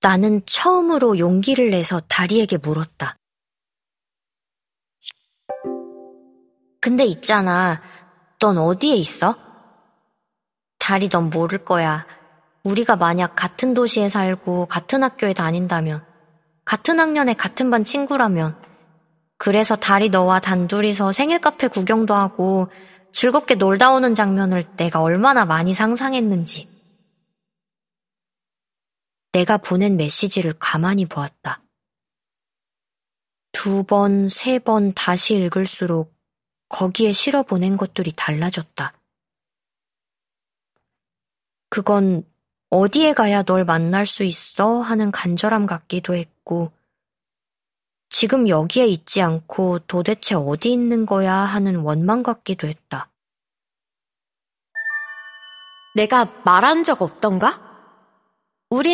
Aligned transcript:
나는 0.00 0.42
처음으로 0.46 1.18
용기를 1.18 1.70
내서 1.70 2.00
다리에게 2.08 2.58
물었다. 2.58 3.16
근데 6.80 7.04
있잖아. 7.04 7.82
넌 8.38 8.56
어디에 8.56 8.94
있어? 8.94 9.34
다리 10.78 11.08
넌 11.08 11.30
모를 11.30 11.64
거야. 11.64 12.06
우리가 12.62 12.96
만약 12.96 13.34
같은 13.34 13.74
도시에 13.74 14.08
살고 14.08 14.66
같은 14.66 15.02
학교에 15.02 15.32
다닌다면, 15.34 16.04
같은 16.64 17.00
학년에 17.00 17.34
같은 17.34 17.70
반 17.70 17.84
친구라면, 17.84 18.56
그래서 19.36 19.76
다리 19.76 20.08
너와 20.08 20.40
단둘이서 20.40 21.12
생일 21.12 21.40
카페 21.40 21.68
구경도 21.68 22.14
하고 22.14 22.68
즐겁게 23.12 23.56
놀다 23.56 23.90
오는 23.90 24.14
장면을 24.14 24.64
내가 24.76 25.00
얼마나 25.00 25.44
많이 25.44 25.74
상상했는지. 25.74 26.77
내가 29.38 29.56
보낸 29.56 29.96
메시지를 29.96 30.52
가만히 30.58 31.06
보았다. 31.06 31.62
두 33.52 33.84
번, 33.84 34.28
세 34.28 34.58
번 34.58 34.92
다시 34.94 35.36
읽을수록 35.36 36.12
거기에 36.68 37.12
실어 37.12 37.44
보낸 37.44 37.76
것들이 37.76 38.12
달라졌다. 38.16 38.92
그건 41.70 42.24
어디에 42.70 43.12
가야 43.12 43.44
널 43.44 43.64
만날 43.64 44.06
수 44.06 44.24
있어 44.24 44.80
하는 44.80 45.12
간절함 45.12 45.66
같기도 45.66 46.16
했고, 46.16 46.72
지금 48.10 48.48
여기에 48.48 48.88
있지 48.88 49.22
않고 49.22 49.78
도대체 49.86 50.34
어디 50.34 50.72
있는 50.72 51.06
거야 51.06 51.32
하는 51.32 51.76
원망 51.76 52.24
같기도 52.24 52.66
했다. 52.66 53.08
내가 55.94 56.24
말한 56.44 56.82
적 56.82 57.02
없던가? 57.02 57.67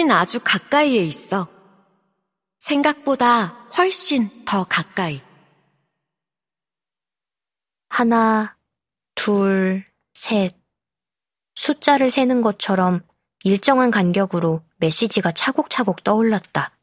우린 0.05 0.13
아주 0.13 0.39
가까이에 0.39 0.99
있어. 0.99 1.49
생각보다 2.59 3.47
훨씬 3.79 4.29
더 4.45 4.65
가까이. 4.65 5.23
하나, 7.89 8.55
둘, 9.15 9.83
셋. 10.13 10.55
숫자를 11.55 12.11
세는 12.11 12.43
것처럼 12.43 13.01
일정한 13.45 13.91
간격으로 13.91 14.63
메시지가 14.77 15.33
차곡차곡 15.33 16.05
떠올랐다. 16.05 16.77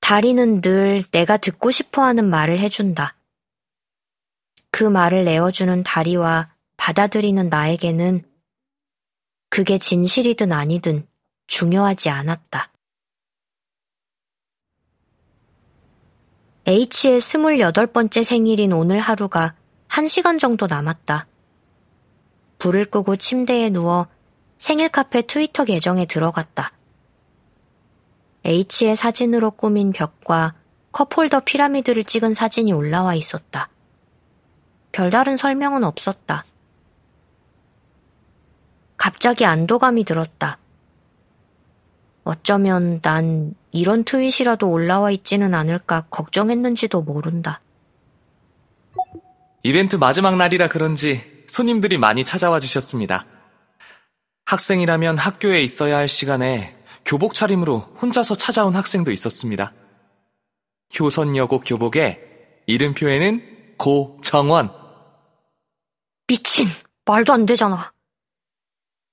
다리는 0.00 0.60
늘 0.60 1.04
내가 1.12 1.36
듣고 1.36 1.70
싶어 1.70 2.02
하는 2.02 2.28
말을 2.28 2.58
해준다. 2.58 3.16
그 4.72 4.82
말을 4.82 5.24
내어주는 5.24 5.84
다리와 5.84 6.52
받아들이는 6.76 7.48
나에게는 7.48 8.37
그게 9.48 9.78
진실이든 9.78 10.52
아니든 10.52 11.06
중요하지 11.46 12.10
않았다. 12.10 12.72
H의 16.66 17.20
스물여덟 17.20 17.86
번째 17.86 18.22
생일인 18.22 18.72
오늘 18.72 19.00
하루가 19.00 19.54
한 19.88 20.06
시간 20.06 20.38
정도 20.38 20.66
남았다. 20.66 21.26
불을 22.58 22.86
끄고 22.86 23.16
침대에 23.16 23.70
누워 23.70 24.06
생일 24.58 24.90
카페 24.90 25.22
트위터 25.22 25.64
계정에 25.64 26.04
들어갔다. 26.04 26.72
H의 28.44 28.96
사진으로 28.96 29.52
꾸민 29.52 29.92
벽과 29.92 30.54
컵홀더 30.92 31.40
피라미드를 31.40 32.04
찍은 32.04 32.34
사진이 32.34 32.72
올라와 32.72 33.14
있었다. 33.14 33.70
별다른 34.92 35.36
설명은 35.36 35.84
없었다. 35.84 36.44
갑자기 38.98 39.46
안도감이 39.46 40.04
들었다. 40.04 40.58
어쩌면 42.24 43.00
난 43.00 43.54
이런 43.72 44.04
트윗이라도 44.04 44.68
올라와 44.68 45.10
있지는 45.12 45.54
않을까 45.54 46.04
걱정했는지도 46.10 47.00
모른다. 47.00 47.62
이벤트 49.62 49.96
마지막 49.96 50.36
날이라 50.36 50.68
그런지 50.68 51.44
손님들이 51.46 51.96
많이 51.96 52.24
찾아와 52.24 52.60
주셨습니다. 52.60 53.24
학생이라면 54.44 55.16
학교에 55.16 55.62
있어야 55.62 55.96
할 55.96 56.08
시간에 56.08 56.76
교복 57.04 57.32
차림으로 57.32 57.78
혼자서 58.02 58.36
찾아온 58.36 58.76
학생도 58.76 59.10
있었습니다. 59.10 59.72
효선여고 60.98 61.60
교복에 61.60 62.62
이름표에는 62.66 63.76
고정원. 63.78 64.70
미친! 66.26 66.66
말도 67.06 67.32
안 67.32 67.46
되잖아. 67.46 67.92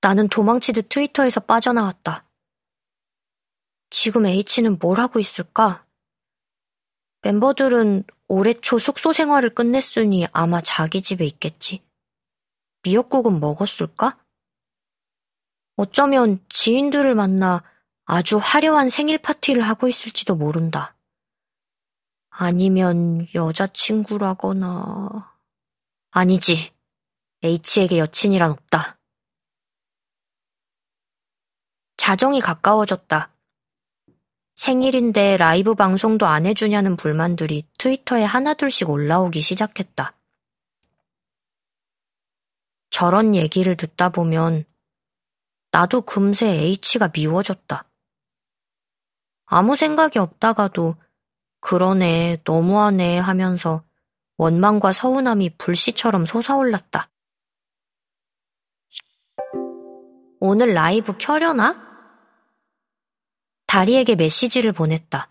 나는 0.06 0.28
도망치듯 0.28 0.88
트위터에서 0.88 1.40
빠져나왔다. 1.40 2.24
지금 3.90 4.24
H는 4.24 4.78
뭘 4.78 5.00
하고 5.00 5.18
있을까? 5.18 5.84
멤버들은 7.22 8.04
올해 8.28 8.54
초 8.54 8.78
숙소 8.78 9.12
생활을 9.12 9.52
끝냈으니 9.52 10.28
아마 10.32 10.60
자기 10.60 11.02
집에 11.02 11.26
있겠지. 11.26 11.82
미역국은 12.84 13.40
먹었을까? 13.40 14.16
어쩌면 15.74 16.38
지인들을 16.50 17.16
만나 17.16 17.64
아주 18.04 18.38
화려한 18.40 18.90
생일 18.90 19.18
파티를 19.18 19.60
하고 19.60 19.88
있을지도 19.88 20.36
모른다. 20.36 20.96
아니면 22.28 23.26
여자친구라거나. 23.34 25.34
아니지. 26.12 26.72
H에게 27.42 27.98
여친이란 27.98 28.52
없다. 28.52 28.95
자정이 32.06 32.40
가까워졌다. 32.40 33.32
생일인데 34.54 35.36
라이브 35.38 35.74
방송도 35.74 36.24
안 36.24 36.46
해주냐는 36.46 36.94
불만들이 36.94 37.66
트위터에 37.78 38.22
하나둘씩 38.22 38.90
올라오기 38.90 39.40
시작했다. 39.40 40.14
저런 42.90 43.34
얘기를 43.34 43.76
듣다 43.76 44.10
보면 44.10 44.64
나도 45.72 46.02
금세 46.02 46.46
H가 46.46 47.10
미워졌다. 47.12 47.84
아무 49.46 49.74
생각이 49.74 50.20
없다가도 50.20 50.94
그러네, 51.58 52.42
너무하네 52.44 53.18
하면서 53.18 53.82
원망과 54.36 54.92
서운함이 54.92 55.56
불씨처럼 55.58 56.24
솟아올랐다. 56.24 57.08
오늘 60.38 60.72
라이브 60.72 61.18
켜려나? 61.18 61.85
다리에게 63.66 64.14
메시지를 64.14 64.72
보냈다. 64.72 65.28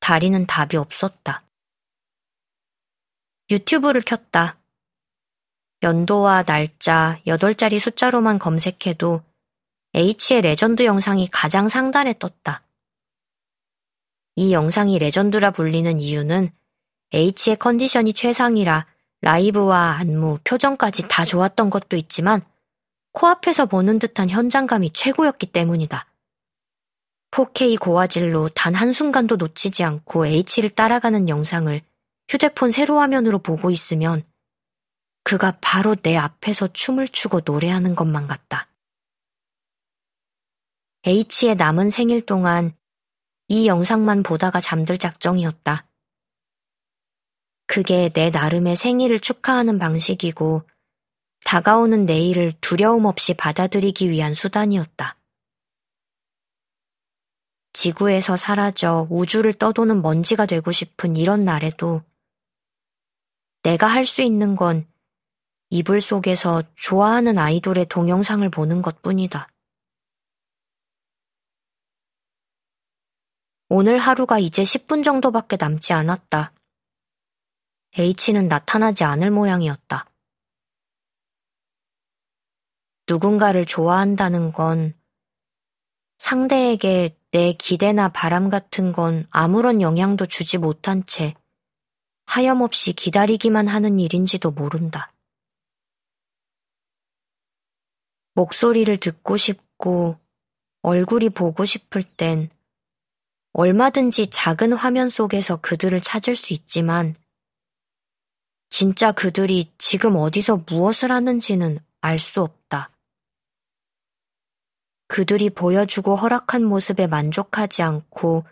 다리는 0.00 0.46
답이 0.46 0.76
없었다. 0.76 1.42
유튜브를 3.50 4.02
켰다. 4.02 4.58
연도와 5.82 6.44
날짜, 6.44 7.20
8자리 7.26 7.78
숫자로만 7.78 8.38
검색해도 8.38 9.22
H의 9.94 10.40
레전드 10.42 10.84
영상이 10.84 11.28
가장 11.30 11.68
상단에 11.68 12.18
떴다. 12.18 12.62
이 14.36 14.52
영상이 14.52 14.98
레전드라 14.98 15.50
불리는 15.50 16.00
이유는 16.00 16.50
H의 17.12 17.56
컨디션이 17.58 18.14
최상이라 18.14 18.86
라이브와 19.20 19.96
안무, 19.98 20.38
표정까지 20.44 21.08
다 21.08 21.24
좋았던 21.24 21.70
것도 21.70 21.96
있지만 21.96 22.42
코앞에서 23.12 23.66
보는 23.66 23.98
듯한 23.98 24.28
현장감이 24.28 24.90
최고였기 24.90 25.46
때문이다. 25.46 26.06
4K 27.34 27.80
고화질로 27.80 28.48
단 28.50 28.76
한순간도 28.76 29.34
놓치지 29.34 29.82
않고 29.82 30.26
H를 30.26 30.70
따라가는 30.70 31.28
영상을 31.28 31.80
휴대폰 32.28 32.70
세로 32.70 33.00
화면으로 33.00 33.40
보고 33.40 33.70
있으면 33.70 34.22
그가 35.24 35.58
바로 35.60 35.96
내 35.96 36.16
앞에서 36.16 36.68
춤을 36.72 37.08
추고 37.08 37.40
노래하는 37.44 37.96
것만 37.96 38.28
같다. 38.28 38.68
H의 41.04 41.56
남은 41.56 41.90
생일 41.90 42.24
동안 42.24 42.72
이 43.48 43.66
영상만 43.66 44.22
보다가 44.22 44.60
잠들 44.60 44.96
작정이었다. 44.96 45.88
그게 47.66 48.10
내 48.10 48.30
나름의 48.30 48.76
생일을 48.76 49.18
축하하는 49.18 49.80
방식이고 49.80 50.62
다가오는 51.44 52.06
내일을 52.06 52.52
두려움 52.60 53.06
없이 53.06 53.34
받아들이기 53.34 54.08
위한 54.08 54.34
수단이었다. 54.34 55.16
지구에서 57.74 58.36
사라져 58.36 59.06
우주를 59.10 59.52
떠도는 59.52 60.00
먼지가 60.00 60.46
되고 60.46 60.72
싶은 60.72 61.16
이런 61.16 61.44
날에도 61.44 62.02
내가 63.62 63.86
할 63.86 64.06
수 64.06 64.22
있는 64.22 64.56
건 64.56 64.86
이불 65.70 66.00
속에서 66.00 66.62
좋아하는 66.76 67.36
아이돌의 67.36 67.86
동영상을 67.86 68.48
보는 68.48 68.80
것 68.80 69.02
뿐이다. 69.02 69.48
오늘 73.68 73.98
하루가 73.98 74.38
이제 74.38 74.62
10분 74.62 75.02
정도밖에 75.02 75.56
남지 75.56 75.92
않았다. 75.92 76.52
H는 77.98 78.46
나타나지 78.46 79.02
않을 79.02 79.32
모양이었다. 79.32 80.08
누군가를 83.08 83.64
좋아한다는 83.66 84.52
건 84.52 84.94
상대에게 86.18 87.16
내 87.34 87.52
기대나 87.52 88.10
바람 88.10 88.48
같은 88.48 88.92
건 88.92 89.26
아무런 89.30 89.82
영향도 89.82 90.26
주지 90.26 90.56
못한 90.56 91.04
채 91.04 91.34
하염없이 92.26 92.92
기다리기만 92.92 93.66
하는 93.66 93.98
일인지도 93.98 94.52
모른다. 94.52 95.12
목소리를 98.34 98.96
듣고 98.98 99.36
싶고 99.36 100.16
얼굴이 100.82 101.30
보고 101.30 101.64
싶을 101.64 102.04
땐 102.04 102.50
얼마든지 103.52 104.28
작은 104.28 104.72
화면 104.72 105.08
속에서 105.08 105.56
그들을 105.56 106.00
찾을 106.00 106.36
수 106.36 106.52
있지만 106.52 107.16
진짜 108.70 109.10
그들이 109.10 109.72
지금 109.76 110.14
어디서 110.14 110.62
무엇을 110.70 111.10
하는지는 111.10 111.80
알 112.00 112.20
수 112.20 112.42
없다. 112.42 112.93
그들이 115.06 115.50
보여주고 115.50 116.16
허락한 116.16 116.64
모습에 116.64 117.06
만족하지 117.06 117.82
않고 117.82 118.44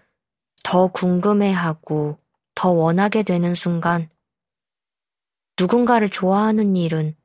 더 0.62 0.86
궁금해하고 0.88 2.18
더 2.54 2.70
원하게 2.70 3.22
되는 3.22 3.54
순간 3.54 4.08
누군가를 5.58 6.08
좋아하는 6.08 6.76
일은 6.76 7.16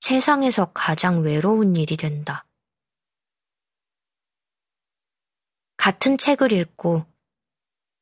세상에서 0.00 0.72
가장 0.72 1.22
외로운 1.22 1.76
일이 1.76 1.96
된다. 1.96 2.46
같은 5.76 6.18
책을 6.18 6.52
읽고 6.52 7.04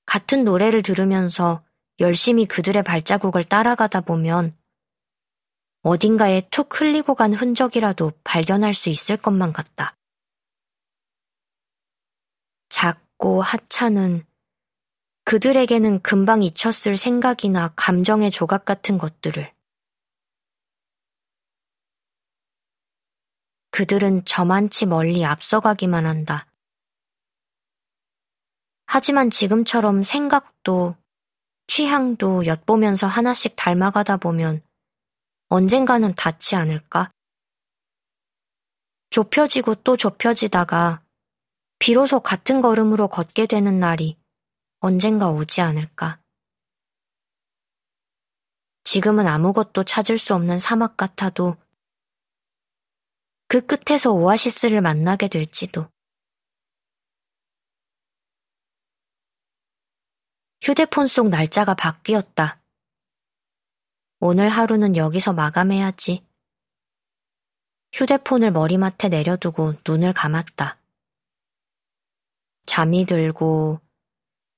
같은 0.06 0.44
노래를 0.44 0.82
들으면서 0.82 1.64
열심히 2.00 2.46
그들의 2.46 2.82
발자국을 2.82 3.44
따라가다 3.44 4.00
보면 4.02 4.56
어딘가에 5.82 6.48
툭 6.50 6.80
흘리고 6.80 7.14
간 7.14 7.34
흔적이라도 7.34 8.12
발견할 8.24 8.72
수 8.74 8.88
있을 8.88 9.16
것만 9.16 9.52
같다. 9.52 9.96
작고 12.75 13.41
하찮은 13.41 14.26
그들에게는 15.23 16.03
금방 16.03 16.43
잊혔을 16.43 16.97
생각이나 16.97 17.73
감정의 17.76 18.32
조각 18.32 18.65
같은 18.65 18.99
것들을 18.99 19.55
그들은 23.71 24.25
저만치 24.25 24.87
멀리 24.87 25.25
앞서가기만 25.25 26.05
한다. 26.05 26.49
하지만 28.87 29.31
지금처럼 29.31 30.03
생각도 30.03 30.97
취향도 31.69 32.47
엿보면서 32.47 33.06
하나씩 33.06 33.55
닮아가다 33.55 34.17
보면 34.17 34.62
언젠가는 35.49 36.12
닿지 36.17 36.56
않을까? 36.56 37.12
좁혀지고 39.11 39.76
또 39.76 39.97
좁혀지다가 39.97 41.03
비로소 41.84 42.19
같은 42.19 42.62
걸음으로 42.62 43.08
걷게 43.08 43.44
되는 43.44 43.78
날이 43.78 44.16
언젠가 44.81 45.28
오지 45.28 45.60
않을까? 45.60 46.19
지금은 48.84 49.26
아무것도 49.26 49.84
찾을 49.84 50.16
수 50.16 50.34
없는 50.34 50.58
사막 50.60 50.96
같아도 50.96 51.58
그 53.48 53.60
끝에서 53.66 54.12
오아시스를 54.12 54.81
만나게 54.81 55.28
될지도. 55.28 55.86
휴대폰 60.62 61.06
속 61.06 61.28
날짜가 61.28 61.75
바뀌었다. 61.75 62.62
오늘 64.20 64.48
하루는 64.48 64.96
여기서 64.96 65.34
마감해야지. 65.34 66.26
휴대폰을 67.92 68.52
머리맡에 68.52 69.10
내려두고 69.10 69.75
눈을 69.87 70.14
감았다. 70.14 70.78
잠이 72.66 73.06
들고 73.06 73.81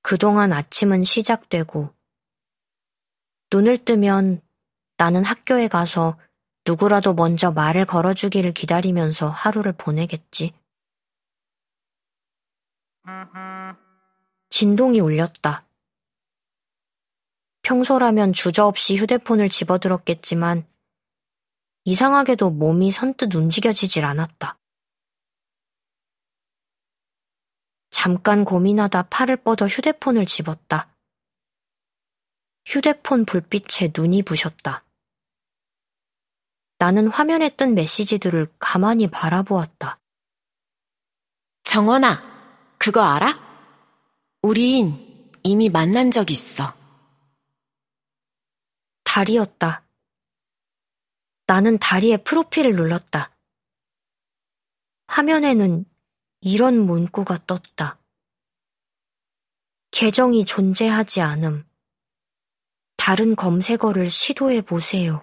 그동안 0.03 0.53
아침은 0.53 1.03
시작되고 1.03 1.93
눈을 3.53 3.85
뜨면 3.85 4.41
나는 4.97 5.25
학교에 5.25 5.69
가서 5.69 6.19
누구라도 6.67 7.15
먼저 7.15 7.53
말을 7.53 7.85
걸어주기를 7.85 8.53
기다리면서 8.53 9.29
하루를 9.29 9.73
보내겠지. 9.73 10.53
진동이 14.51 15.01
울렸다. 15.01 15.67
평소라면 17.63 18.33
주저없이 18.33 18.97
휴대폰을 18.97 19.49
집어들었겠지만 19.49 20.67
이상하게도 21.85 22.51
몸이 22.51 22.91
선뜻 22.91 23.35
움직여지질 23.35 24.05
않았다. 24.05 24.59
잠깐 28.07 28.45
고민하다 28.45 29.09
팔을 29.09 29.37
뻗어 29.39 29.67
휴대폰을 29.67 30.27
집었다. 30.27 30.95
휴대폰 32.65 33.25
불빛에 33.25 33.91
눈이 33.97 34.23
부셨다. 34.23 34.85
나는 36.79 37.09
화면에 37.09 37.49
뜬 37.49 37.75
메시지들을 37.75 38.55
가만히 38.61 39.11
바라보았다. 39.11 39.99
정원아, 41.65 42.77
그거 42.79 43.01
알아? 43.01 43.27
우린 44.43 45.33
이미 45.43 45.69
만난 45.69 46.13
적 46.13 46.31
있어. 46.31 46.77
달이었다. 49.03 49.85
나는 51.49 51.77
다리의 51.79 52.23
프로필을 52.23 52.77
눌렀다. 52.77 53.37
화면에는 55.09 55.87
이런 56.49 56.79
문구가 56.79 57.41
떴다. 57.49 57.99
계정이 59.91 60.45
존재하지 60.45 61.21
않음. 61.21 61.65
다른 62.97 63.35
검색어를 63.35 64.09
시도해 64.09 64.61
보세요. 64.61 65.15